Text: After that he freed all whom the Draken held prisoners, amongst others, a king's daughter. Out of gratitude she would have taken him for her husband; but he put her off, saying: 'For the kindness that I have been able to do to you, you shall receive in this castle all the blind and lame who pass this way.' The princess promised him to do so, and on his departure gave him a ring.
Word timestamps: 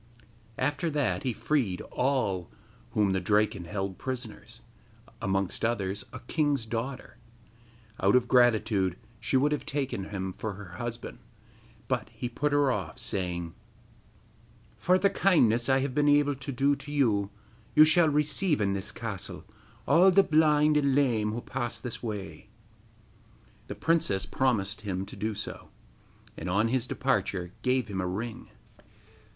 After 0.57 0.89
that 0.89 1.21
he 1.21 1.31
freed 1.31 1.79
all 1.91 2.49
whom 2.93 3.11
the 3.13 3.19
Draken 3.19 3.65
held 3.65 3.99
prisoners, 3.99 4.61
amongst 5.21 5.63
others, 5.63 6.03
a 6.11 6.21
king's 6.21 6.65
daughter. 6.65 7.17
Out 7.99 8.15
of 8.15 8.27
gratitude 8.27 8.97
she 9.19 9.37
would 9.37 9.51
have 9.51 9.63
taken 9.63 10.05
him 10.05 10.33
for 10.33 10.53
her 10.53 10.77
husband; 10.77 11.19
but 11.87 12.09
he 12.11 12.27
put 12.27 12.51
her 12.51 12.71
off, 12.71 12.97
saying: 12.97 13.53
'For 14.75 14.97
the 14.97 15.11
kindness 15.11 15.67
that 15.67 15.75
I 15.75 15.79
have 15.81 15.93
been 15.93 16.09
able 16.09 16.33
to 16.33 16.51
do 16.51 16.75
to 16.77 16.91
you, 16.91 17.29
you 17.75 17.85
shall 17.85 18.09
receive 18.09 18.59
in 18.59 18.73
this 18.73 18.91
castle 18.91 19.45
all 19.87 20.09
the 20.09 20.23
blind 20.23 20.77
and 20.77 20.95
lame 20.95 21.31
who 21.31 21.41
pass 21.41 21.79
this 21.79 22.01
way.' 22.01 22.49
The 23.67 23.75
princess 23.75 24.25
promised 24.25 24.81
him 24.81 25.05
to 25.05 25.15
do 25.15 25.35
so, 25.35 25.69
and 26.35 26.49
on 26.49 26.69
his 26.69 26.87
departure 26.87 27.51
gave 27.61 27.87
him 27.87 28.01
a 28.01 28.07
ring. 28.07 28.49